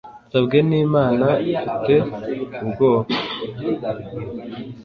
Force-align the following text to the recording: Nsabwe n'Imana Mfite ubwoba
Nsabwe 0.27 0.57
n'Imana 0.69 1.25
Mfite 1.59 1.95
ubwoba 2.63 3.11